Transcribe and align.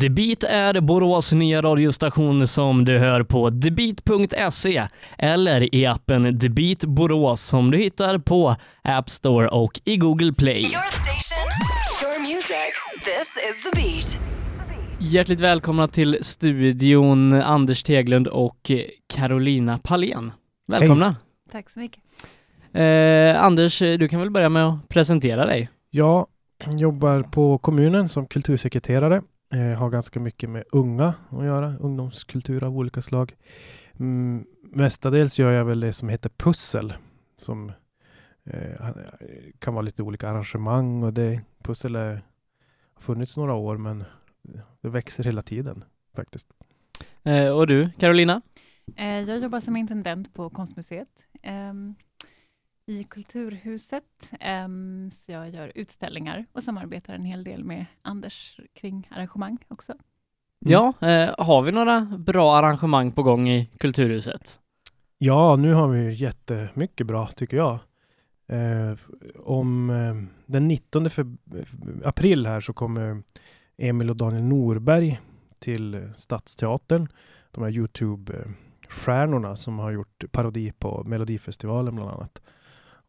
The 0.00 0.08
Beat 0.10 0.44
är 0.44 0.80
Borås 0.80 1.32
nya 1.32 1.62
radiostation 1.62 2.46
som 2.46 2.84
du 2.84 2.98
hör 2.98 3.22
på 3.22 3.50
TheBeat.se 3.50 4.82
eller 5.18 5.74
i 5.74 5.86
appen 5.86 6.40
The 6.40 6.48
Beat 6.48 6.84
Borås 6.84 7.40
som 7.40 7.70
du 7.70 7.78
hittar 7.78 8.18
på 8.18 8.56
App 8.82 9.10
Store 9.10 9.48
och 9.48 9.80
i 9.84 9.96
Google 9.96 10.32
Play. 10.32 10.60
Your 10.60 10.88
station, 10.88 11.48
your 12.02 12.20
music. 12.20 12.72
This 13.04 13.38
is 13.50 13.62
the 13.62 13.80
beat. 13.80 14.20
Hjärtligt 15.00 15.40
välkomna 15.40 15.88
till 15.88 16.18
studion 16.20 17.32
Anders 17.32 17.82
Teglund 17.82 18.26
och 18.28 18.70
Carolina 19.14 19.78
Palén. 19.78 20.32
Välkomna! 20.66 21.16
Tack 21.52 21.70
så 21.70 21.78
mycket. 21.78 22.02
Eh, 22.72 23.44
Anders, 23.44 23.78
du 23.78 24.08
kan 24.08 24.20
väl 24.20 24.30
börja 24.30 24.48
med 24.48 24.66
att 24.66 24.88
presentera 24.88 25.46
dig? 25.46 25.68
Jag 25.90 26.26
jobbar 26.78 27.22
på 27.22 27.58
kommunen 27.58 28.08
som 28.08 28.26
kultursekreterare. 28.26 29.22
Eh, 29.54 29.78
har 29.78 29.90
ganska 29.90 30.20
mycket 30.20 30.50
med 30.50 30.64
unga 30.72 31.14
att 31.30 31.44
göra, 31.44 31.76
ungdomskultur 31.80 32.64
av 32.64 32.76
olika 32.76 33.02
slag. 33.02 33.34
Mm, 34.00 34.46
mestadels 34.62 35.38
gör 35.38 35.52
jag 35.52 35.64
väl 35.64 35.80
det 35.80 35.92
som 35.92 36.08
heter 36.08 36.30
pussel, 36.36 36.94
som 37.36 37.72
eh, 38.44 38.90
kan 39.58 39.74
vara 39.74 39.82
lite 39.82 40.02
olika 40.02 40.28
arrangemang 40.28 41.02
och 41.02 41.12
det 41.12 41.40
pussel 41.62 41.96
är, 41.96 42.22
har 42.94 43.02
funnits 43.02 43.36
några 43.36 43.54
år 43.54 43.76
men 43.76 44.04
det 44.80 44.88
växer 44.88 45.24
hela 45.24 45.42
tiden 45.42 45.84
faktiskt. 46.14 46.48
Eh, 47.22 47.48
och 47.48 47.66
du, 47.66 47.90
Carolina? 47.98 48.42
Eh, 48.96 49.20
jag 49.20 49.38
jobbar 49.38 49.60
som 49.60 49.76
intendent 49.76 50.34
på 50.34 50.50
Konstmuseet 50.50 51.08
ehm, 51.42 51.94
i 52.86 53.04
Kulturhuset. 53.04 54.04
Så 55.12 55.32
jag 55.32 55.50
gör 55.50 55.72
utställningar 55.74 56.46
och 56.52 56.62
samarbetar 56.62 57.14
en 57.14 57.24
hel 57.24 57.44
del 57.44 57.64
med 57.64 57.86
Anders 58.02 58.60
kring 58.74 59.08
arrangemang 59.10 59.58
också. 59.68 59.92
Mm. 59.92 60.02
Ja, 60.72 60.92
eh, 61.08 61.34
har 61.38 61.62
vi 61.62 61.72
några 61.72 62.00
bra 62.00 62.56
arrangemang 62.56 63.12
på 63.12 63.22
gång 63.22 63.48
i 63.48 63.70
Kulturhuset? 63.78 64.60
Ja, 65.18 65.56
nu 65.56 65.72
har 65.72 65.88
vi 65.88 66.12
jättemycket 66.12 67.06
bra 67.06 67.26
tycker 67.26 67.56
jag. 67.56 67.78
Eh, 68.46 68.94
om 69.36 69.90
eh, 69.90 70.14
den 70.46 70.68
19 70.68 71.06
feb- 71.08 71.38
april 72.04 72.46
här 72.46 72.60
så 72.60 72.72
kommer 72.72 73.22
Emil 73.76 74.10
och 74.10 74.16
Daniel 74.16 74.42
Norberg 74.44 75.20
till 75.58 76.10
Stadsteatern. 76.16 77.08
De 77.50 77.64
här 77.64 77.70
Youtube-stjärnorna 77.70 79.56
som 79.56 79.78
har 79.78 79.90
gjort 79.90 80.24
parodi 80.32 80.72
på 80.78 81.02
Melodifestivalen 81.06 81.94
bland 81.94 82.10
annat. 82.10 82.42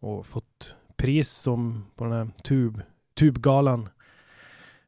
Och 0.05 0.25
fått 0.25 0.75
pris 0.95 1.29
som 1.29 1.85
på 1.95 2.03
den 2.03 2.13
här 2.13 2.27
tub, 2.43 2.81
tubgalan. 3.13 3.89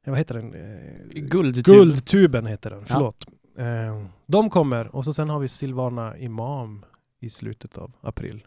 Eh, 0.03 0.09
vad 0.09 0.17
heter 0.17 0.35
den? 0.35 0.53
Eh, 0.53 1.21
Guldtub. 1.21 1.65
Guldtuben 1.65 2.45
heter 2.45 2.69
den, 2.69 2.79
Ja. 2.79 2.85
förlåt. 2.87 3.25
Eh, 3.57 4.05
de 4.25 4.49
kommer 4.49 4.95
och 4.95 5.05
så 5.05 5.13
sen 5.13 5.29
har 5.29 5.39
vi 5.39 5.47
Silvana 5.47 6.17
Imam 6.17 6.85
i 7.19 7.29
slutet 7.29 7.77
av 7.77 7.91
april. 8.01 8.45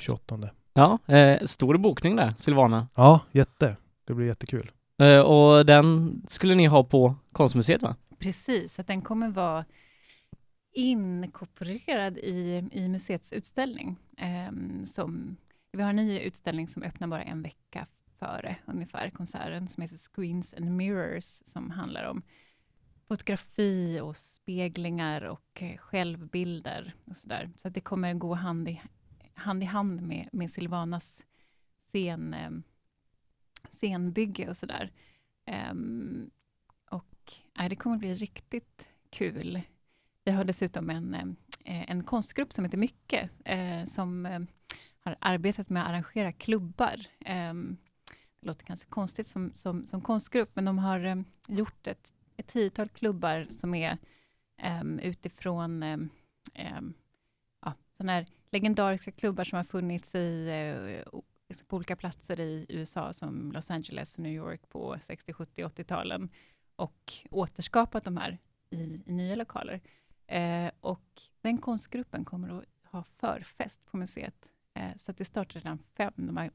28. 0.00 0.50
Ja, 0.74 0.98
eh, 1.06 1.42
stor 1.44 1.76
bokning 1.76 2.16
där, 2.16 2.34
Silvana. 2.36 2.88
Ja, 2.94 3.20
jätte. 3.32 3.76
Det 4.04 4.14
blir 4.14 4.26
jättekul. 4.26 4.70
Eh, 4.98 5.20
och 5.20 5.66
den 5.66 6.16
skulle 6.28 6.54
ni 6.54 6.66
ha 6.66 6.84
på 6.84 7.14
Konstmuseet 7.32 7.82
va? 7.82 7.96
Precis, 8.18 8.78
att 8.78 8.86
den 8.86 9.02
kommer 9.02 9.28
vara 9.28 9.64
inkorporerad 10.72 12.18
i, 12.18 12.68
i 12.72 12.88
museets 12.88 13.32
utställning. 13.32 13.96
ehm, 14.16 14.86
som, 14.86 15.36
vi 15.72 15.82
har 15.82 15.90
en 15.90 15.96
ny 15.96 16.18
utställning 16.18 16.68
som 16.68 16.82
öppnar 16.82 17.08
bara 17.08 17.22
en 17.22 17.42
vecka 17.42 17.86
före 18.18 18.56
ungefär 18.66 19.10
konserten, 19.10 19.68
som 19.68 19.82
heter 19.82 19.96
Screens 19.96 20.54
and 20.54 20.76
Mirrors, 20.76 21.42
som 21.44 21.70
handlar 21.70 22.04
om 22.04 22.22
fotografi 23.08 24.00
och 24.00 24.16
speglingar 24.16 25.22
och 25.22 25.62
eh, 25.62 25.76
självbilder 25.76 26.94
och 27.04 27.16
sådär. 27.16 27.50
Så 27.56 27.68
att 27.68 27.74
det 27.74 27.80
kommer 27.80 28.14
gå 28.14 28.34
hand 28.34 28.68
i 28.68 28.80
hand, 29.34 29.62
i 29.62 29.66
hand 29.66 30.02
med, 30.02 30.28
med 30.32 30.50
Silvanas 30.50 31.22
scen, 31.86 32.34
eh, 32.34 32.50
scenbygge 33.72 34.48
och 34.48 34.56
sådär. 34.56 34.92
Um, 35.70 36.30
och 36.90 37.32
nej, 37.58 37.68
det 37.68 37.76
kommer 37.76 37.96
bli 37.96 38.14
riktigt 38.14 38.88
kul. 39.10 39.62
Vi 40.24 40.32
har 40.32 40.44
dessutom 40.44 40.90
en, 40.90 41.14
eh, 41.64 41.90
en 41.90 42.04
konstgrupp 42.04 42.52
som 42.52 42.64
heter 42.64 42.78
Mycket, 42.78 43.30
eh, 43.44 43.84
som 43.84 44.26
eh, 44.26 44.40
arbetat 45.20 45.68
med 45.68 45.82
att 45.82 45.88
arrangera 45.88 46.32
klubbar. 46.32 47.06
Ehm, 47.24 47.76
det 48.40 48.46
låter 48.46 48.66
kanske 48.66 48.88
konstigt 48.88 49.28
som, 49.28 49.54
som, 49.54 49.86
som 49.86 50.00
konstgrupp, 50.00 50.50
men 50.54 50.64
de 50.64 50.78
har 50.78 51.04
eh, 51.04 51.16
gjort 51.48 51.86
ett, 51.86 52.12
ett 52.36 52.46
tiotal 52.46 52.88
klubbar 52.88 53.46
som 53.50 53.74
är 53.74 53.98
ehm, 54.56 54.98
utifrån 54.98 55.82
ehm, 55.82 56.10
ja, 57.64 57.74
sådana 57.96 58.12
här 58.12 58.26
legendariska 58.50 59.10
klubbar 59.10 59.44
som 59.44 59.56
har 59.56 59.64
funnits 59.64 60.14
i, 60.14 60.48
eh, 60.48 61.20
liksom 61.48 61.66
på 61.66 61.76
olika 61.76 61.96
platser 61.96 62.40
i 62.40 62.66
USA, 62.68 63.12
som 63.12 63.52
Los 63.52 63.70
Angeles 63.70 64.14
och 64.14 64.22
New 64.22 64.32
York 64.32 64.68
på 64.68 64.98
60, 65.02 65.32
70, 65.32 65.64
80-talen 65.64 66.28
och 66.76 67.12
återskapat 67.30 68.04
de 68.04 68.16
här 68.16 68.38
i, 68.70 69.02
i 69.06 69.12
nya 69.12 69.36
lokaler. 69.36 69.80
Eh, 70.26 70.70
och 70.80 71.22
den 71.40 71.58
konstgruppen 71.58 72.24
kommer 72.24 72.58
att 72.58 72.64
ha 72.82 73.04
förfest 73.04 73.84
på 73.84 73.96
museet. 73.96 74.48
Eh, 74.78 74.96
så 74.96 75.10
att 75.10 75.18
det 75.18 75.24
startar 75.24 75.60
redan 75.60 75.78
fem. 75.96 76.12
De 76.16 76.36
här 76.36 76.50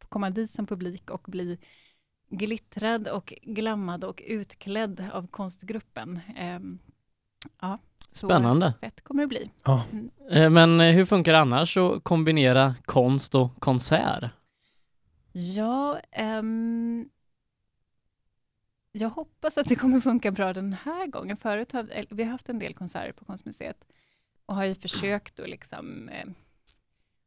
får 0.00 0.08
komma 0.08 0.30
dit 0.30 0.50
som 0.50 0.66
publik 0.66 1.10
och 1.10 1.22
bli 1.26 1.58
glittrad 2.30 3.08
och 3.08 3.34
glammad 3.42 4.04
och 4.04 4.22
utklädd 4.26 5.10
av 5.12 5.26
konstgruppen. 5.26 6.20
Eh, 6.36 6.60
ja, 7.60 7.78
så 8.12 8.26
Spännande. 8.28 8.74
fett 8.80 9.00
kommer 9.00 9.22
det 9.22 9.26
bli. 9.26 9.50
Ja. 9.64 9.84
Eh, 10.30 10.50
men 10.50 10.80
eh, 10.80 10.94
hur 10.94 11.04
funkar 11.04 11.32
det 11.32 11.38
annars 11.38 11.76
att 11.76 12.04
kombinera 12.04 12.74
konst 12.84 13.34
och 13.34 13.60
konsert? 13.60 14.30
Ja, 15.32 15.98
ehm, 16.10 17.08
jag 18.92 19.10
hoppas 19.10 19.58
att 19.58 19.68
det 19.68 19.76
kommer 19.76 20.00
funka 20.00 20.30
bra 20.30 20.52
den 20.52 20.72
här 20.72 21.06
gången. 21.06 21.36
Förut 21.36 21.72
har 21.72 22.04
vi 22.10 22.24
har 22.24 22.30
haft 22.30 22.48
en 22.48 22.58
del 22.58 22.74
konserter 22.74 23.12
på 23.12 23.24
Konstmuseet 23.24 23.84
och 24.46 24.54
har 24.54 24.64
ju 24.64 24.74
försökt 24.74 25.40
att 25.40 25.48
liksom... 25.48 26.10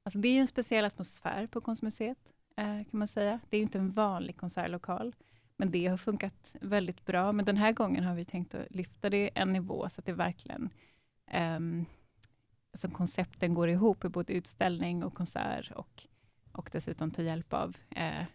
Alltså 0.07 0.19
det 0.19 0.27
är 0.27 0.33
ju 0.33 0.39
en 0.39 0.47
speciell 0.47 0.85
atmosfär 0.85 1.47
på 1.47 1.61
Konstmuseet, 1.61 2.17
eh, 2.57 2.65
kan 2.65 2.99
man 2.99 3.07
säga. 3.07 3.39
Det 3.49 3.57
är 3.57 3.59
ju 3.59 3.63
inte 3.63 3.77
en 3.77 3.91
vanlig 3.91 4.37
konsertlokal, 4.37 5.15
men 5.57 5.71
det 5.71 5.87
har 5.87 5.97
funkat 5.97 6.55
väldigt 6.61 7.05
bra. 7.05 7.31
Men 7.31 7.45
den 7.45 7.57
här 7.57 7.71
gången 7.71 8.03
har 8.03 8.15
vi 8.15 8.25
tänkt 8.25 8.55
att 8.55 8.65
lyfta 8.69 9.09
det 9.09 9.29
en 9.35 9.53
nivå 9.53 9.89
så 9.89 10.01
att 10.01 10.05
det 10.05 10.13
verkligen 10.13 10.69
ehm, 11.31 11.85
alltså 12.73 12.87
koncepten 12.87 13.53
går 13.53 13.69
ihop 13.69 14.05
i 14.05 14.09
både 14.09 14.33
utställning 14.33 15.03
och 15.03 15.13
konsert 15.13 15.71
och 15.71 16.07
och 16.51 16.69
dessutom 16.71 17.11
ta 17.11 17.21
hjälp 17.21 17.53
av, 17.53 17.77
eh, 17.95 18.25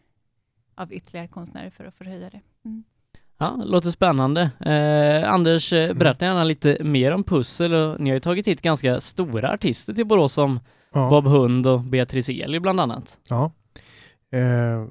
av 0.74 0.92
ytterligare 0.92 1.28
konstnärer 1.28 1.70
för 1.70 1.84
att 1.84 1.94
förhöja 1.94 2.30
det. 2.30 2.40
Mm. 2.64 2.84
Ja, 3.38 3.62
låter 3.64 3.90
spännande. 3.90 4.50
Eh, 4.60 5.32
Anders, 5.32 5.72
eh, 5.72 5.84
Mm. 5.84 5.98
berätta 5.98 6.24
gärna 6.24 6.44
lite 6.44 6.84
mer 6.84 7.12
om 7.12 7.24
pussel 7.24 7.74
och 7.74 8.00
ni 8.00 8.10
har 8.10 8.14
ju 8.14 8.20
tagit 8.20 8.46
hit 8.46 8.62
ganska 8.62 9.00
stora 9.00 9.52
artister 9.52 9.94
till 9.94 10.06
Borås 10.06 10.32
som 10.32 10.60
Ja. 10.92 11.10
Bob 11.10 11.26
Hund 11.26 11.66
och 11.66 11.80
Beatrice 11.80 12.28
Eli 12.28 12.60
bland 12.60 12.80
annat. 12.80 13.18
Ja. 13.30 13.52
Eh, 14.30 14.86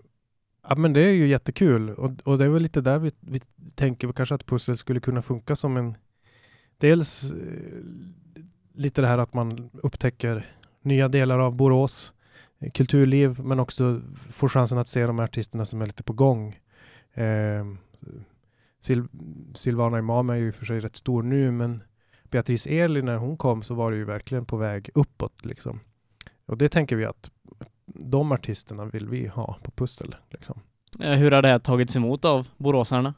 ja, 0.68 0.76
men 0.78 0.94
det 0.94 1.02
är 1.02 1.12
ju 1.12 1.28
jättekul 1.28 1.90
och, 1.90 2.12
och 2.26 2.38
det 2.38 2.46
är 2.46 2.50
väl 2.50 2.62
lite 2.62 2.82
där 2.82 3.00
vi, 3.00 3.12
vi 3.20 3.40
tänker 3.76 4.12
kanske 4.12 4.36
att 4.36 4.46
pussel 4.46 4.78
skulle 4.78 5.00
kunna 5.00 5.22
funka 5.22 5.56
som 5.56 5.78
en 5.78 5.96
dels 6.78 7.32
eh, 7.32 7.38
lite 8.74 9.02
det 9.02 9.08
här 9.08 9.18
att 9.18 9.34
man 9.34 9.70
upptäcker 9.74 10.56
nya 10.82 11.08
delar 11.08 11.40
av 11.40 11.56
Borås 11.56 12.14
eh, 12.60 12.72
kulturliv 12.72 13.40
men 13.40 13.60
också 13.60 14.02
får 14.30 14.50
chansen 14.50 14.78
att 14.78 14.88
se 14.88 15.08
de 15.08 15.20
här 15.20 15.26
artisterna 15.26 15.66
som 15.66 15.82
är 15.82 15.86
lite 15.86 16.04
på 16.04 16.14
gång. 16.14 16.60
Eh, 17.14 17.66
Sil 18.86 19.02
Silvana 19.54 20.00
Imam 20.00 20.30
är 20.30 20.36
ju 20.36 20.48
i 20.48 20.52
och 20.52 20.56
för 20.56 20.66
sig 20.66 20.80
rätt 20.80 20.96
stor 20.96 21.24
nu 21.24 21.52
men 21.52 21.84
Beatrice 22.24 22.68
Eli 22.68 23.02
när 23.02 23.18
hon 23.18 23.38
kom 23.38 23.64
så 23.64 23.74
var 23.74 23.92
det 23.92 23.98
ju 23.98 24.06
verkligen 24.06 24.46
på 24.46 24.58
väg 24.58 24.90
uppåt 24.94 25.46
liksom. 25.46 25.80
Och 26.52 26.58
det 26.58 26.70
tänker 26.70 26.96
vi 26.96 27.06
att 27.06 27.32
de 27.86 28.32
artisterna 28.32 28.86
vill 28.86 29.10
vi 29.10 29.28
ha 29.28 29.58
på 29.64 29.72
pussel. 29.72 30.16
Liksom. 30.30 30.60
Eh, 31.00 31.12
hur 31.14 31.32
har 31.32 31.42
det 31.42 31.48
här 31.48 31.60
tagits 31.60 31.96
emot 31.96 32.26
av 32.26 32.48
boråsarna? 32.58 33.14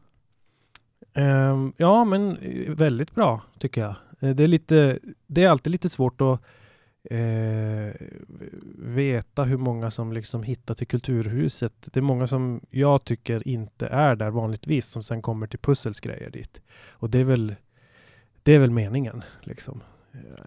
Ehm, 1.13 1.73
ja, 1.77 2.05
men 2.05 2.37
eh, 2.37 2.71
väldigt 2.71 3.15
bra 3.15 3.41
tycker 3.59 3.81
jag. 3.81 3.95
Eh, 4.19 4.35
Det 4.35 4.43
är, 4.43 4.47
lite, 4.47 4.99
det 5.27 5.43
är 5.43 5.49
alltid 5.49 5.71
lite 5.71 5.89
svårt 5.89 6.21
att 6.21 6.39
eh, 7.09 7.93
veta 8.77 9.43
hur 9.43 9.57
många 9.57 9.91
som 9.91 10.13
liksom 10.13 10.43
hittar 10.43 10.73
till 10.73 10.87
Kulturhuset. 10.87 11.89
Det 11.93 11.99
är 11.99 12.01
många 12.01 12.27
som 12.27 12.61
jag 12.69 13.03
tycker 13.03 13.47
inte 13.47 13.87
är 13.87 14.15
där 14.15 14.29
vanligtvis 14.29 14.87
som 14.87 15.03
sen 15.03 15.21
kommer 15.21 15.47
till 15.47 15.59
Pussels 15.59 15.99
grejer 15.99 16.29
dit. 16.29 16.61
Och 16.89 17.09
det 17.09 17.19
är 17.19 17.23
väl, 17.23 17.55
det 18.43 18.53
är 18.53 18.59
väl 18.59 18.71
meningen 18.71 19.23
liksom. 19.41 19.83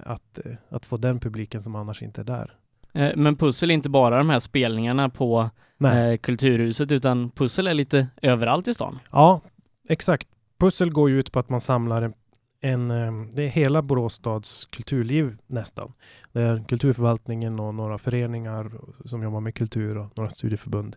Att, 0.02 0.38
att 0.68 0.86
få 0.86 0.96
den 0.96 1.20
publiken 1.20 1.62
som 1.62 1.74
annars 1.74 2.02
inte 2.02 2.20
är 2.20 2.24
där. 2.24 2.56
Eh, 2.92 3.12
Men 3.16 3.36
pussel 3.36 3.70
är 3.70 3.74
inte 3.74 3.90
bara 3.90 4.18
de 4.18 4.30
här 4.30 4.38
spelningarna 4.38 5.08
på 5.08 5.50
Nej. 5.78 6.12
eh, 6.12 6.16
Kulturhuset 6.18 6.92
utan 6.92 7.30
pussel 7.30 7.66
är 7.66 7.74
lite 7.74 8.06
överallt 8.22 8.68
i 8.68 8.74
stan. 8.74 8.98
Ja, 9.10 9.40
exakt. 9.88 10.28
pussel 10.58 10.90
går 10.92 11.10
ju 11.10 11.18
ut 11.18 11.32
på 11.32 11.38
att 11.38 11.48
man 11.48 11.60
samlar 11.60 12.12
en, 12.60 12.90
eh, 12.90 13.12
det 13.32 13.42
är 13.42 13.48
hela 13.48 13.82
Borås 13.82 14.14
stads 14.14 14.66
kulturliv 14.66 15.36
nästan. 15.46 15.92
Det 16.32 16.40
är 16.42 16.64
kulturförvaltningen 16.68 17.60
och 17.60 17.74
några 17.74 17.98
föreningar 17.98 18.70
som 19.04 19.22
jobbar 19.22 19.40
med 19.40 19.54
kultur 19.54 19.98
och 19.98 20.16
några 20.16 20.30
studieförbund. 20.30 20.96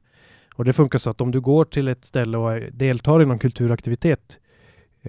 Och 0.55 0.65
det 0.65 0.73
funkar 0.73 0.99
så 0.99 1.09
att 1.09 1.21
om 1.21 1.31
du 1.31 1.41
går 1.41 1.65
till 1.65 1.87
ett 1.87 2.05
ställe 2.05 2.37
och 2.37 2.61
deltar 2.73 3.21
i 3.21 3.25
någon 3.25 3.39
kulturaktivitet, 3.39 4.39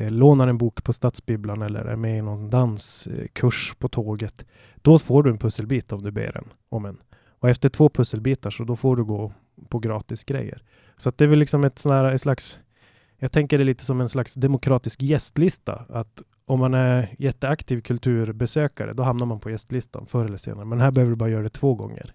lånar 0.08 0.48
en 0.48 0.58
bok 0.58 0.84
på 0.84 0.92
Stadsbibblan 0.92 1.62
eller 1.62 1.84
är 1.84 1.96
med 1.96 2.18
i 2.18 2.22
någon 2.22 2.50
danskurs 2.50 3.74
på 3.78 3.88
tåget, 3.88 4.44
då 4.74 4.98
får 4.98 5.22
du 5.22 5.30
en 5.30 5.38
pusselbit 5.38 5.92
om 5.92 6.02
du 6.02 6.10
ber 6.10 6.36
en, 6.36 6.48
om 6.68 6.84
en. 6.84 6.96
Och 7.28 7.48
efter 7.48 7.68
två 7.68 7.88
pusselbitar 7.88 8.50
så 8.50 8.64
då 8.64 8.76
får 8.76 8.96
du 8.96 9.04
gå 9.04 9.32
på 9.68 9.78
gratis 9.78 10.24
grejer. 10.24 10.62
Så 10.96 11.08
att 11.08 11.18
det 11.18 11.24
är 11.24 11.28
väl 11.28 11.38
liksom 11.38 11.64
ett, 11.64 11.78
sån 11.78 11.92
här, 11.92 12.04
ett 12.12 12.20
slags, 12.20 12.58
jag 13.18 13.32
tänker 13.32 13.58
det 13.58 13.64
lite 13.64 13.84
som 13.84 14.00
en 14.00 14.08
slags 14.08 14.34
demokratisk 14.34 15.02
gästlista. 15.02 15.84
Att 15.88 16.22
om 16.46 16.58
man 16.60 16.74
är 16.74 17.14
jätteaktiv 17.18 17.80
kulturbesökare, 17.80 18.92
då 18.92 19.02
hamnar 19.02 19.26
man 19.26 19.40
på 19.40 19.50
gästlistan 19.50 20.06
förr 20.06 20.24
eller 20.24 20.36
senare. 20.36 20.64
Men 20.64 20.80
här 20.80 20.90
behöver 20.90 21.10
du 21.10 21.16
bara 21.16 21.28
göra 21.28 21.42
det 21.42 21.48
två 21.48 21.74
gånger. 21.74 22.14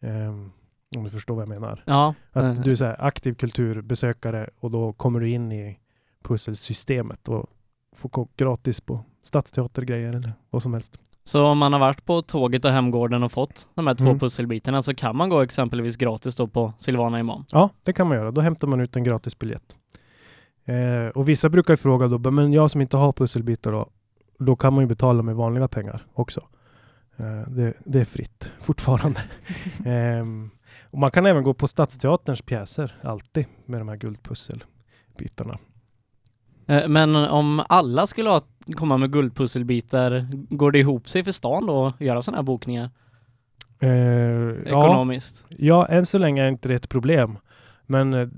Ehm, 0.00 0.50
om 0.96 1.04
du 1.04 1.10
förstår 1.10 1.34
vad 1.34 1.42
jag 1.42 1.48
menar. 1.48 1.82
Ja, 1.86 2.14
Att 2.32 2.58
eh, 2.58 2.64
du 2.64 2.70
är 2.70 2.74
så 2.74 2.84
här 2.84 3.04
aktiv 3.04 3.34
kulturbesökare 3.34 4.50
och 4.60 4.70
då 4.70 4.92
kommer 4.92 5.20
du 5.20 5.30
in 5.30 5.52
i 5.52 5.78
pusselsystemet 6.24 7.28
och 7.28 7.46
får 7.96 8.08
gå 8.08 8.28
gratis 8.36 8.80
på 8.80 9.04
stadsteatergrejer 9.22 10.12
eller 10.12 10.32
vad 10.50 10.62
som 10.62 10.72
helst. 10.72 11.00
Så 11.24 11.44
om 11.44 11.58
man 11.58 11.72
har 11.72 11.80
varit 11.80 12.04
på 12.04 12.22
tåget 12.22 12.64
och 12.64 12.70
Hemgården 12.70 13.22
och 13.22 13.32
fått 13.32 13.68
de 13.74 13.86
här 13.86 13.94
två 13.94 14.04
Mm. 14.04 14.18
pusselbitarna 14.18 14.82
så 14.82 14.94
kan 14.94 15.16
man 15.16 15.28
gå 15.28 15.40
exempelvis 15.40 15.96
gratis 15.96 16.36
då 16.36 16.46
på 16.46 16.72
Silvana 16.78 17.20
imam. 17.20 17.44
Ja, 17.50 17.70
det 17.82 17.92
kan 17.92 18.06
man 18.08 18.16
göra. 18.16 18.30
Då 18.30 18.40
hämtar 18.40 18.68
man 18.68 18.80
ut 18.80 18.96
en 18.96 19.04
gratis 19.04 19.38
biljett. 19.38 19.76
Eh, 20.64 21.08
och 21.14 21.28
vissa 21.28 21.48
brukar 21.48 21.72
ju 21.72 21.76
fråga 21.76 22.06
då, 22.08 22.30
men 22.30 22.52
jag 22.52 22.70
som 22.70 22.80
inte 22.80 22.96
har 22.96 23.12
pusselbitar 23.12 23.72
då, 23.72 23.88
då 24.38 24.56
kan 24.56 24.72
man 24.72 24.82
ju 24.84 24.88
betala 24.88 25.22
med 25.22 25.36
vanliga 25.36 25.68
pengar 25.68 26.06
också. 26.14 26.40
Eh, 27.16 27.48
det, 27.48 27.74
det 27.84 28.00
är 28.00 28.04
fritt 28.04 28.50
fortfarande. 28.60 29.20
Ehm, 29.84 30.50
och 30.90 30.98
man 30.98 31.10
kan 31.10 31.26
även 31.26 31.42
gå 31.44 31.54
på 31.54 31.68
Stadsteaterns 31.68 32.42
pjäser, 32.42 33.00
alltid, 33.02 33.46
med 33.66 33.80
de 33.80 33.88
här 33.88 33.96
guldpusselbitarna. 33.96 35.58
Eh, 36.68 36.88
Men 36.88 37.16
om 37.16 37.62
alla 37.68 38.06
skulle 38.06 38.30
ha, 38.30 38.40
komma 38.74 38.96
med 38.96 39.12
guldpusselbitar, 39.12 40.26
går 40.56 40.72
det 40.72 40.78
ihop 40.78 41.08
sig 41.08 41.24
för 41.24 41.30
stan 41.30 41.66
då 41.66 41.86
att 41.86 42.00
göra 42.00 42.22
sådana 42.22 42.38
här 42.38 42.42
bokningar 42.42 42.90
Eh, 43.80 43.88
ja, 43.90 44.54
ekonomiskt? 44.64 45.46
ja, 45.48 45.86
än 45.86 46.06
så 46.06 46.18
länge 46.18 46.42
är 46.44 46.48
inte 46.48 46.68
det 46.68 46.74
ett 46.74 46.88
problem. 46.88 47.38
Men 47.86 48.14
eh, 48.14 48.28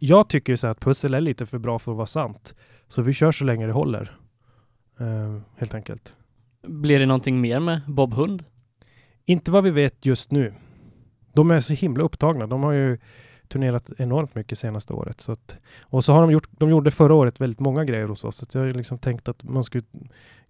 jag 0.00 0.28
tycker 0.28 0.52
ju 0.52 0.56
så 0.56 0.66
att 0.66 0.80
pussel 0.80 1.14
är 1.14 1.20
lite 1.20 1.46
för 1.46 1.58
bra 1.58 1.78
för 1.78 1.92
att 1.92 1.96
vara 1.96 2.06
sant. 2.06 2.54
Så 2.88 3.02
vi 3.02 3.12
kör 3.12 3.32
så 3.32 3.44
länge 3.44 3.66
det 3.66 3.72
håller. 3.72 4.16
Eh, 5.00 5.38
helt 5.56 5.74
enkelt. 5.74 6.14
Blir 6.66 6.98
det 6.98 7.06
någonting 7.06 7.40
mer 7.40 7.60
med 7.60 7.80
Bob 7.86 8.14
Hund? 8.14 8.44
Inte 9.24 9.50
vad 9.50 9.64
vi 9.64 9.70
vet 9.70 10.06
just 10.06 10.30
nu. 10.30 10.54
De 11.32 11.50
är 11.50 11.60
så 11.60 11.72
himla 11.72 12.04
upptagna. 12.04 12.46
De 12.46 12.62
har 12.62 12.72
ju 12.72 12.98
turnerat 13.48 13.90
enormt 13.98 14.34
mycket 14.34 14.58
senaste 14.58 14.92
året. 14.92 15.20
Så 15.20 15.32
att, 15.32 15.56
och 15.82 16.04
så 16.04 16.12
har 16.12 16.20
de 16.20 16.30
gjort, 16.30 16.48
de 16.50 16.70
gjorde 16.70 16.90
förra 16.90 17.14
året 17.14 17.40
väldigt 17.40 17.60
många 17.60 17.84
grejer 17.84 18.08
hos 18.08 18.24
oss. 18.24 18.36
Så 18.36 18.58
jag 18.58 18.62
har 18.62 18.66
ju 18.66 18.72
liksom 18.72 18.98
tänkt 18.98 19.28
att 19.28 19.42
man 19.42 19.64
skulle 19.64 19.84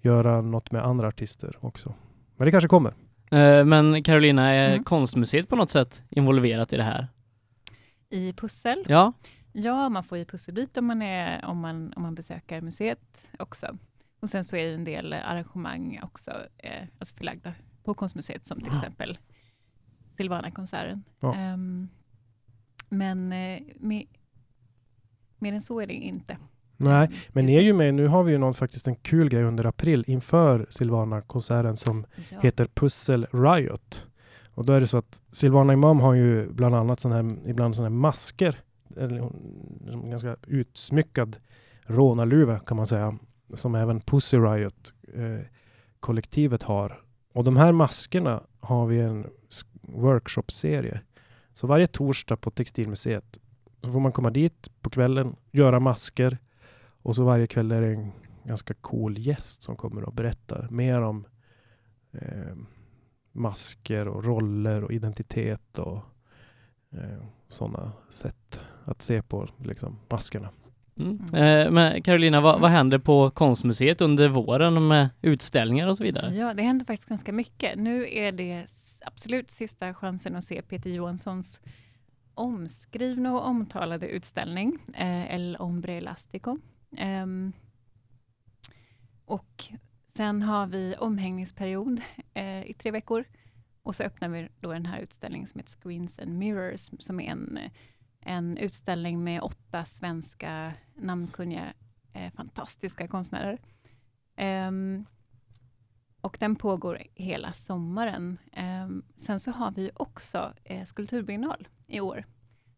göra 0.01 0.41
något 0.41 0.71
med 0.71 0.85
andra 0.85 1.09
artister 1.09 1.57
också. 1.61 1.95
Men 2.37 2.45
det 2.47 2.51
kanske 2.51 2.69
kommer. 2.69 2.95
Eh, 3.31 3.65
Men 3.65 4.03
Carolina, 4.03 4.51
är 4.55 4.71
Mm. 4.73 4.85
konstmuseet 4.85 5.49
på 5.49 5.57
något 5.57 5.71
sätt 5.71 6.03
involverat 6.11 6.73
i 6.73 6.77
det 6.77 6.83
här? 6.83 7.09
I 8.11 8.33
pussel? 8.33 8.85
Ja, 8.89 9.13
Ja, 9.59 9.89
man 9.89 10.05
får 10.05 10.19
ju 10.19 10.25
pusselbit 10.25 10.77
om 10.77 10.87
man, 10.87 11.03
är, 11.03 11.45
om, 11.45 11.59
man, 11.59 11.93
om 11.97 12.03
man 12.03 12.15
besöker 12.15 12.61
museet 12.61 13.31
också. 13.39 13.79
Och 14.21 14.29
sen 14.29 14.45
så 14.45 14.57
är 14.57 14.67
det 14.67 14.75
en 14.75 14.85
del 14.85 15.13
arrangemang 15.13 16.01
också 16.03 16.31
eh, 16.59 16.83
alltså 16.99 17.15
förlagda 17.15 17.53
på 17.85 17.95
konstmuseet, 17.95 18.47
som 18.47 18.61
till 18.61 18.73
exempel 18.73 19.19
Silvana-konserten. 20.17 21.03
Ja. 21.21 21.35
Ehm, 21.35 21.89
men 22.89 23.33
eh, 23.33 23.61
med, 23.77 24.07
mer 25.39 25.53
än 25.53 25.61
så 25.61 25.81
är 25.81 25.87
det 25.87 25.93
inte. 25.95 26.37
Nej, 26.77 27.07
Ehm, 27.07 27.13
men 27.29 27.47
ni 27.47 27.57
är 27.57 27.61
ju 27.61 27.73
med. 27.73 27.95
Nu 27.95 28.07
har 28.07 28.23
vi 28.23 28.33
ju 28.33 28.39
någon, 28.39 28.55
faktiskt 28.55 28.89
en 28.89 28.97
kul 28.97 29.29
grej 29.29 29.43
under 29.45 29.65
april 29.65 30.05
inför 30.07 30.67
Silvana-konserten 30.71 31.77
som 31.77 32.07
Ja. 32.31 32.41
heter 32.41 32.65
Pussel 32.75 33.27
Riot. 33.33 34.07
Och 34.55 34.65
då 34.65 34.73
är 34.73 34.81
det 34.81 34.87
så 34.87 34.99
att 34.99 35.23
Silvana 35.29 35.73
Imam 35.73 36.01
har 36.01 36.15
ju 36.15 36.49
bland 36.53 36.75
annat 36.75 37.01
sån 37.01 37.13
här, 37.13 37.37
ibland 37.51 37.77
sådana 37.77 37.89
här 37.95 38.01
masker, 38.01 38.61
en 38.97 40.11
ganska 40.11 40.37
utsmyckad 40.47 41.37
rånarluva 41.83 42.59
kan 42.59 42.77
man 42.77 42.87
säga, 42.87 43.19
som 43.55 43.75
även 43.75 44.01
Pussy 44.01 44.37
Riot 44.39 44.95
eh, 45.15 45.47
kollektivet 46.01 46.63
har. 46.63 47.03
Och 47.35 47.45
de 47.45 47.57
här 47.57 47.73
maskerna 47.73 48.43
har 48.61 48.87
vi 48.87 49.01
en 49.01 49.27
workshop-serie. 49.83 51.01
Så 51.57 51.67
varje 51.67 51.87
torsdag 51.87 52.37
på 52.37 52.51
Textilmuseet 52.51 53.39
så 53.81 53.93
får 53.93 54.01
man 54.01 54.13
komma 54.13 54.31
dit 54.31 54.71
på 54.81 54.91
kvällen, 54.91 55.37
göra 55.53 55.81
masker 55.81 56.39
och 57.03 57.15
så 57.15 57.25
varje 57.25 57.47
kväll 57.47 57.73
är 57.73 57.81
det 57.81 57.95
en 57.95 58.13
ganska 58.45 58.75
cool 58.75 59.19
gäst 59.19 59.63
som 59.63 59.77
kommer 59.77 60.05
och 60.05 60.13
berättar 60.13 60.69
mer 60.71 61.01
om 61.01 61.27
eh, 62.13 62.57
masker 63.33 64.09
och 64.09 64.25
roller 64.25 64.85
och 64.85 64.93
identitet 64.93 65.79
och 65.79 65.99
eh, 66.91 67.23
sådana 67.49 67.93
sätt 68.09 68.61
att 68.85 69.03
se 69.03 69.23
på 69.23 69.49
liksom, 69.59 69.99
maskerna. 70.09 70.51
Mm. 70.99 71.21
Eh, 71.35 71.71
Men 71.71 72.03
Carolina, 72.03 72.41
vad, 72.41 72.61
vad 72.61 72.71
händer 72.71 72.99
på 72.99 73.31
konstmuseet 73.31 74.01
under 74.01 74.29
våren 74.29 74.89
med 74.89 75.09
utställningar 75.23 75.89
och 75.89 75.97
så 75.97 76.05
vidare? 76.05 76.35
Ja, 76.35 76.55
det 76.55 76.63
händer 76.63 76.87
faktiskt 76.87 77.09
ganska 77.09 77.33
mycket. 77.33 77.79
Nu 77.79 78.09
är 78.15 78.33
det 78.33 78.67
absolut 79.07 79.51
sista 79.51 79.95
chansen 79.95 80.37
att 80.37 80.45
se 80.45 80.63
Peter 80.63 80.91
Johanssons 80.91 81.61
omskrivna 82.35 83.33
och 83.33 83.47
omtalade 83.47 84.09
utställning, 84.09 84.79
eh, 84.95 85.35
El 85.35 85.57
Hombre 85.57 85.93
Elastico. 85.93 86.59
Ehm, 86.97 87.53
och 89.25 89.65
sen 90.09 90.43
har 90.43 90.67
vi 90.67 90.95
omhängningsperiod 90.99 92.01
eh, 92.35 92.71
i 92.71 92.75
tre 92.79 92.91
veckor. 92.91 93.25
Och 93.83 93.95
så 93.95 94.03
öppnar 94.03 94.29
vi 94.29 94.49
då 94.61 94.73
den 94.73 94.87
här 94.87 95.01
utställningen 95.01 95.49
som 95.49 95.59
heter 95.59 95.73
Screens 95.73 96.19
and 96.19 96.39
Mirrors, 96.39 96.91
som 96.99 97.21
är 97.21 97.31
en, 97.31 97.59
en 98.27 98.59
utställning 98.59 99.25
med 99.25 99.43
åtta 99.43 99.85
svenska 99.85 100.73
namnkunniga, 100.95 101.75
eh, 102.13 102.33
fantastiska 102.33 103.09
konstnärer. 103.09 103.59
Um, 104.69 105.07
och 106.21 106.37
den 106.41 106.57
pågår 106.57 107.03
hela 107.15 107.53
sommaren. 107.53 108.39
Um, 108.57 109.05
sen 109.17 109.41
så 109.41 109.51
har 109.51 109.71
vi 109.71 109.91
också 109.95 110.55
eh, 110.65 110.85
skulpturbiennal 110.85 111.69
i 111.87 112.01
år. 112.01 112.25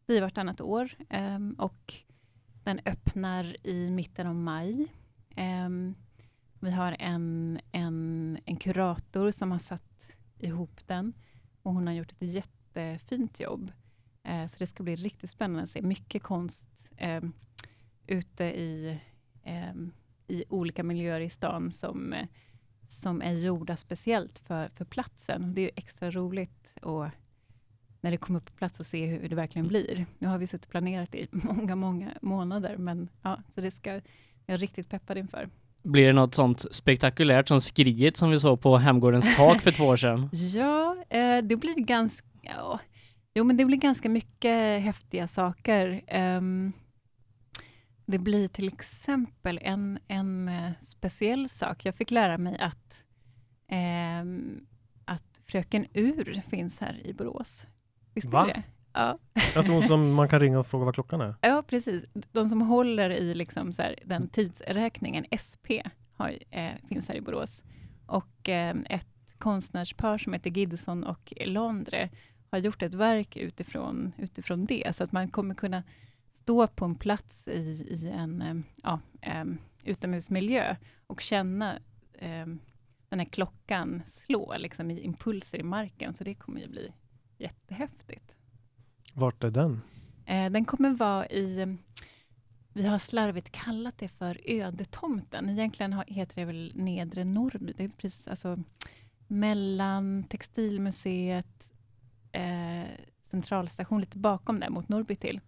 Vi 0.07 0.17
är 0.17 0.23
vartannat 0.23 0.61
år 0.61 0.91
um, 1.11 1.53
och 1.53 1.95
den 2.65 2.81
öppnar 2.85 3.67
i 3.67 3.91
mitten 3.91 4.27
av 4.27 4.35
maj. 4.35 4.87
Vi 6.61 6.71
har 6.71 6.97
en, 6.99 7.61
en, 7.73 8.39
en 8.45 8.57
kurator 8.57 9.31
som 9.31 9.51
har 9.51 9.59
satt 9.59 10.17
ihop 10.39 10.87
den 10.87 11.13
och 11.63 11.73
hon 11.75 11.87
har 11.87 11.95
gjort 11.95 12.13
ett 12.13 12.23
jättefint 12.23 13.41
jobb. 13.41 13.73
Eh, 14.25 14.47
så 14.47 14.57
det 14.59 14.67
ska 14.67 14.83
bli 14.83 14.97
riktigt 14.97 15.31
spännande 15.31 15.63
att 15.63 15.71
se 15.71 15.83
mycket 15.83 16.23
konst 16.23 16.91
ehm, 16.97 17.33
ute 18.07 18.45
i, 18.45 18.99
ehm, 19.45 19.93
i 20.27 20.45
olika 20.49 20.83
miljöer 20.83 21.21
i 21.21 21.31
stan 21.31 21.73
som, 21.73 22.13
eh, 22.13 22.27
som 22.89 23.23
är 23.23 23.33
gjorda 23.33 23.77
speciellt 23.77 24.39
för, 24.39 24.69
för 24.69 24.85
platsen. 24.85 25.55
Det 25.55 25.61
är 25.61 25.63
ju 25.63 25.71
extra 25.77 26.11
roligt 26.11 26.73
och 26.83 27.07
när 28.01 28.11
det 28.11 28.17
kommer 28.17 28.41
på 28.41 28.53
plats 28.53 28.81
och 28.81 28.87
se 28.87 29.07
hur 29.07 29.29
det 29.29 29.37
verkligen 29.37 29.69
blir. 29.69 30.07
Nu 30.19 30.29
har 30.29 30.39
vi 30.39 30.47
suttit 30.47 30.65
och 30.65 30.71
planerat 30.71 31.15
i 31.15 31.29
många, 31.33 31.77
många 31.77 32.11
månader, 32.23 32.77
men 32.77 33.09
ja, 33.23 33.43
så 33.55 33.61
det 33.61 33.71
ska 33.71 34.01
jag 34.49 34.55
är 34.55 34.59
riktigt 34.59 34.89
peppad 34.89 35.19
inför. 35.19 35.49
Blir 35.83 36.07
det 36.07 36.13
något 36.13 36.35
sånt 36.35 36.75
spektakulärt 36.75 37.49
som 37.49 37.61
skriet 37.61 38.17
som 38.17 38.31
vi 38.31 38.39
såg 38.39 38.61
på 38.61 38.77
Hemgårdens 38.77 39.37
tak 39.37 39.63
för 39.63 39.71
två 39.71 39.85
år 39.85 39.97
sedan? 39.97 40.31
Ja, 40.33 40.97
eh, 41.09 41.43
det 41.43 41.57
blir 41.57 41.75
ganska... 41.75 42.27
Ja, 42.43 42.81
jo, 43.39 43.45
men 43.45 43.57
det 43.57 43.65
blir 43.65 43.79
ganska 43.79 44.09
mycket 44.09 44.83
häftiga 44.83 45.27
saker. 45.27 46.03
Ehm, 46.07 46.73
det 48.07 48.19
blir 48.19 48.49
till 48.49 48.69
exempel 48.69 49.61
en, 49.63 49.99
en 50.09 50.49
eh, 50.49 50.71
speciell 50.81 51.49
sak. 51.49 51.85
Jag 51.85 51.95
fick 51.95 52.11
lära 52.11 52.39
mig 52.39 52.59
att, 52.59 53.05
ehm, 53.69 54.67
att 55.05 55.41
Fröken 55.47 55.87
Ur 55.95 56.43
finns 56.49 56.81
här 56.81 57.07
i 57.07 57.13
Borås. 57.13 57.67
Visste 58.15 58.31
Va? 58.31 58.47
du 58.47 58.53
det? 58.53 58.63
Ja. 58.93 59.19
Alltså 59.57 59.73
hon 59.73 59.83
som 59.83 60.13
man 60.13 60.29
kan 60.29 60.41
ringa 60.41 60.59
och 60.59 60.67
fråga 60.67 60.85
vad 60.85 60.95
klockan 60.95 61.21
är. 61.21 61.35
Ja, 61.41 61.63
precis. 61.67 62.05
De 62.33 62.49
som 62.49 62.63
håller 62.63 63.11
i 63.11 63.35
liksom 63.35 63.73
så 63.73 63.83
här, 63.83 63.99
den 64.05 64.29
tidsräkningen, 64.29 65.27
SP, 65.47 65.67
har, 66.13 66.39
eh, 66.51 66.73
finns 66.89 67.09
här 67.09 67.15
i 67.15 67.21
Borås. 67.21 67.63
Och 68.07 68.49
eh, 68.49 68.77
ett 68.91 69.39
konstnärspar 69.39 70.19
som 70.19 70.33
heter 70.33 70.51
Gidson 70.51 71.05
och 71.05 71.33
Londre 71.47 72.11
har 72.51 72.59
gjort 72.59 72.83
ett 72.83 72.95
verk 72.95 73.37
utifrån, 73.37 74.13
utifrån 74.19 74.67
det, 74.67 74.97
så 74.97 75.05
att 75.05 75.13
man 75.13 75.29
kommer 75.29 75.55
kunna 75.55 75.83
stå 76.33 76.67
på 76.67 76.85
en 76.85 76.95
plats 76.95 77.49
i, 77.49 77.61
i 77.91 78.09
en 78.09 78.65
ja, 78.83 79.01
eh, 79.21 79.45
utomhusmiljö 79.85 80.77
och 81.07 81.21
känna 81.21 81.77
eh, 82.13 82.47
den 83.09 83.19
här 83.19 83.25
klockan 83.25 84.03
slå 84.07 84.55
liksom, 84.59 84.91
i 84.91 85.01
impulser 85.01 85.59
i 85.59 85.63
marken. 85.63 86.15
Så 86.15 86.25
det 86.25 86.35
kommer 86.35 86.61
ju 86.61 86.69
bli 86.69 86.93
jättehäftigt. 87.39 88.35
Vart 89.15 89.45
är 89.45 89.51
den? 89.51 89.81
Eh, 90.27 90.51
den 90.51 90.65
kommer 90.65 90.91
vara 90.91 91.27
i, 91.27 91.77
vi 92.73 92.87
har 92.87 92.99
slarvigt 92.99 93.53
kallat 93.53 93.99
det 93.99 94.09
för 94.09 94.41
ödetomten. 94.45 95.49
Egentligen 95.49 96.03
heter 96.07 96.35
det 96.35 96.45
väl 96.45 96.73
Nedre 96.75 97.25
Norrby. 97.25 97.73
Det 97.77 97.85
är 97.85 97.89
precis 97.89 98.29
alltså, 98.29 98.59
mellan 99.27 100.25
Textilmuseet, 100.25 101.73
eh, 102.33 102.89
centralstation 103.31 104.01
lite 104.01 104.19
bakom 104.19 104.61
där 104.61 104.71
mot 104.71 104.89
Norrby 104.89 105.17
till. 105.17 105.41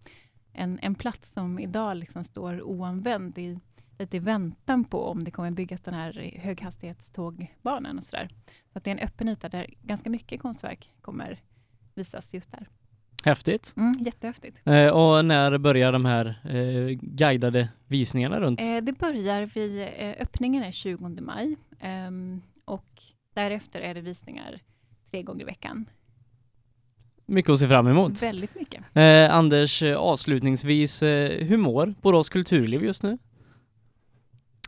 En, 0.53 0.79
en 0.83 0.95
plats 0.95 1.33
som 1.33 1.59
idag 1.59 1.97
liksom 1.97 2.25
står 2.25 2.63
oanvänd 2.63 3.39
i, 3.39 3.59
lite 3.99 4.17
i 4.17 4.21
väntan 4.21 4.85
på 4.85 5.05
om 5.05 5.25
det 5.25 5.31
kommer 5.31 5.51
byggas 5.51 5.81
den 5.81 5.95
här 5.95 6.33
höghastighetstågbanan 6.37 7.97
och 7.97 8.05
sådär. 8.05 8.29
Så 8.73 8.79
att 8.79 8.85
det 8.85 8.91
är 8.91 8.93
en 8.93 9.07
öppen 9.07 9.29
yta 9.29 9.49
där 9.49 9.67
ganska 9.83 10.11
mycket 10.11 10.41
konstverk 10.41 10.91
kommer 11.01 11.41
visas 11.95 12.35
just 12.35 12.51
där. 12.51 12.69
Häftigt. 13.25 13.75
Mm, 13.77 13.99
jättehäftigt. 14.01 14.67
Eh, 14.67 14.89
och 14.89 15.25
när 15.25 15.59
börjar 15.59 15.93
de 15.93 16.05
här 16.05 16.41
eh, 16.45 16.99
guidade 17.01 17.69
visningarna 17.87 18.41
runt? 18.41 18.61
Eh, 18.61 18.77
det 18.77 18.99
börjar 18.99 19.43
vid, 19.43 19.83
eh, 19.83 20.15
öppningen 20.19 20.63
är 20.63 20.71
20 20.71 21.09
maj 21.21 21.57
ehm, 21.81 22.43
och 22.65 23.03
därefter 23.35 23.81
är 23.81 23.95
det 23.95 24.01
visningar 24.01 24.61
tre 25.11 25.23
gånger 25.23 25.43
i 25.43 25.45
veckan. 25.45 25.87
Mycket 27.31 27.51
att 27.53 27.59
se 27.59 27.69
fram 27.69 27.87
emot. 27.89 28.23
Väldigt 28.23 28.55
mycket. 28.55 28.83
Eh, 28.95 29.35
Anders, 29.35 29.83
eh, 29.83 29.97
avslutningsvis, 29.97 31.03
eh, 31.03 31.47
hur 31.47 31.57
mår 31.57 31.95
Borås 32.03 32.29
kulturliv 32.29 32.85
just 32.85 33.03
nu? 33.03 33.19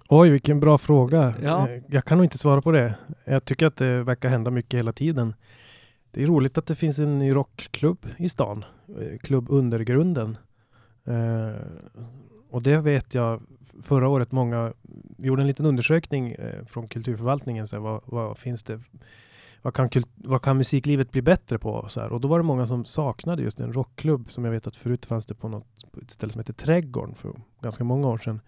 Oj, 0.08 0.30
vilken 0.30 0.60
bra 0.60 0.78
fråga. 0.78 1.34
Ja. 1.42 1.68
Eh, 1.68 1.82
Jag 1.88 2.04
kan 2.04 2.18
nog 2.18 2.24
inte 2.24 2.38
svara 2.38 2.62
på 2.62 2.72
det. 2.72 2.94
Jag 3.24 3.44
tycker 3.44 3.66
att 3.66 3.76
det 3.76 4.02
verkar 4.02 4.28
hända 4.28 4.50
mycket 4.50 4.78
hela 4.78 4.92
tiden. 4.92 5.34
Det 6.10 6.22
är 6.22 6.26
roligt 6.26 6.58
att 6.58 6.66
det 6.66 6.74
finns 6.74 6.98
en 6.98 7.18
ny 7.18 7.32
rockklubb 7.34 8.06
i 8.16 8.28
stan. 8.28 8.64
eh, 9.00 9.18
Klubb 9.18 9.46
Undergrunden. 9.50 10.38
Eh, 11.06 11.60
och 12.50 12.62
det 12.62 12.76
vet 12.80 13.14
jag 13.14 13.42
förra 13.82 14.08
året 14.08 14.32
många 14.32 14.72
gjorde 15.18 15.42
en 15.42 15.46
liten 15.46 15.66
undersökning 15.66 16.32
eh, 16.32 16.64
från 16.66 16.88
kulturförvaltningen. 16.88 17.68
Så 17.68 17.76
här, 17.76 17.80
vad, 17.82 18.00
vad 18.04 18.38
finns 18.38 18.64
det? 18.64 18.80
Vad 19.62 19.74
kan, 19.74 19.90
kult, 19.90 20.08
vad 20.14 20.42
kan 20.42 20.56
musiklivet 20.56 21.10
bli 21.10 21.22
bättre 21.22 21.58
på? 21.58 21.88
Så 21.88 22.00
här. 22.00 22.12
Och 22.12 22.20
då 22.20 22.28
var 22.28 22.38
det 22.38 22.44
många 22.44 22.66
som 22.66 22.84
saknade 22.84 23.42
just 23.42 23.60
en 23.60 23.72
rockklubb 23.72 24.30
som 24.30 24.44
jag 24.44 24.52
vet 24.52 24.66
att 24.66 24.76
förut 24.76 25.06
fanns 25.06 25.26
det 25.26 25.34
på 25.34 25.48
något 25.48 25.92
på 25.92 26.00
ett 26.00 26.10
ställe 26.10 26.32
som 26.32 26.38
heter 26.38 26.52
Trädgården 26.52 27.14
för 27.14 27.32
ganska 27.60 27.84
många 27.84 28.08
år 28.08 28.18
sedan. 28.18 28.40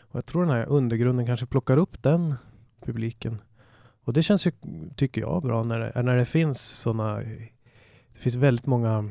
Och 0.00 0.16
jag 0.16 0.26
tror 0.26 0.42
den 0.42 0.54
här 0.54 0.66
undergrunden 0.66 1.26
kanske 1.26 1.46
plockar 1.46 1.76
upp 1.76 2.02
den 2.02 2.34
publiken. 2.80 3.42
Och 4.04 4.12
det 4.12 4.22
känns 4.22 4.46
ju, 4.46 4.52
tycker 4.96 5.20
jag, 5.20 5.42
bra 5.42 5.62
när 5.62 5.78
det, 5.78 6.02
när 6.02 6.16
det 6.16 6.24
finns 6.24 6.60
sådana... 6.60 7.16
Det 8.12 8.18
finns 8.18 8.34
väldigt 8.34 8.66
många 8.66 9.10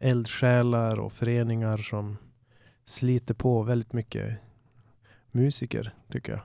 eldsjälar 0.00 1.00
och 1.00 1.12
föreningar 1.12 1.78
som 1.78 2.16
sliter 2.84 3.34
på 3.34 3.62
väldigt 3.62 3.92
mycket 3.92 4.36
musiker, 5.30 5.94
tycker 6.10 6.32
jag. 6.32 6.40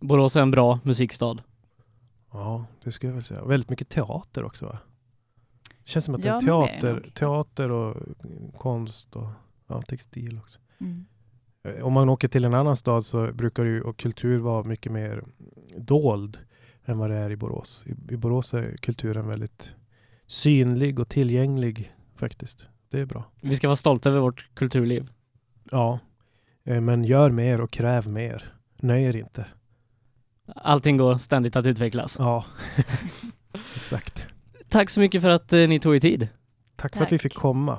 Borås 0.00 0.36
är 0.36 0.40
en 0.40 0.50
bra 0.50 0.80
musikstad. 0.82 1.36
Ja, 2.36 2.64
det 2.84 2.92
skulle 2.92 3.10
jag 3.10 3.14
väl 3.14 3.24
säga. 3.24 3.44
Väldigt 3.44 3.70
mycket 3.70 3.88
teater 3.88 4.44
också 4.44 4.66
va? 4.66 4.78
Känns 5.84 6.04
som 6.04 6.14
att 6.14 6.22
det 6.22 6.28
Ja, 6.28 6.68
är 6.68 6.80
det 6.80 6.88
är 6.88 6.94
det 6.94 7.00
teater, 7.00 7.02
nog. 7.02 7.14
teater 7.14 7.70
och 7.70 7.96
konst 8.58 9.16
och 9.16 9.28
ja, 9.66 9.82
textil 9.82 10.38
också. 10.42 10.60
Mm. 10.80 11.04
Eh, 11.64 11.86
Om 11.86 11.92
man 11.92 12.08
åker 12.08 12.28
till 12.28 12.44
en 12.44 12.54
annan 12.54 12.76
stad 12.76 13.04
så 13.04 13.32
brukar 13.32 13.64
ju 13.64 13.80
och 13.82 13.96
kultur 13.98 14.38
vara 14.38 14.62
mycket 14.64 14.92
mer 14.92 15.24
dold 15.76 16.38
än 16.84 16.98
vad 16.98 17.10
det 17.10 17.16
är 17.16 17.30
i 17.30 17.36
Borås. 17.36 17.84
I, 17.86 18.12
i 18.14 18.16
Borås 18.16 18.54
är 18.54 18.76
kulturen 18.76 19.28
väldigt 19.28 19.76
synlig 20.26 21.00
och 21.00 21.08
tillgänglig 21.08 21.92
faktiskt. 22.14 22.68
Det 22.90 23.00
är 23.00 23.06
bra. 23.06 23.24
Vi 23.42 23.54
ska 23.54 23.68
vara 23.68 23.76
stolta 23.76 24.08
över 24.08 24.20
vårt 24.20 24.48
kulturliv. 24.54 25.10
Ja, 25.70 25.98
eh, 26.64 26.80
men 26.80 27.04
gör 27.04 27.30
mer 27.30 27.60
och 27.60 27.70
kräv 27.70 28.08
mer. 28.08 28.52
Nöj 28.76 29.02
er 29.04 29.16
inte. 29.16 29.46
Allting 30.54 30.96
går 30.96 31.18
ständigt 31.18 31.56
att 31.56 31.66
utvecklas. 31.66 32.16
Ja, 32.18 32.44
exakt. 33.76 34.26
Tack 34.68 34.90
så 34.90 35.00
mycket 35.00 35.22
för 35.22 35.28
att 35.30 35.52
eh, 35.52 35.68
ni 35.68 35.80
tog 35.80 35.94
er 35.94 36.00
tid. 36.00 36.28
Tack 36.76 36.96
för 36.96 37.04
att 37.04 37.12
vi 37.12 37.18
Tack. 37.18 37.22
fick 37.22 37.34
komma. 37.34 37.78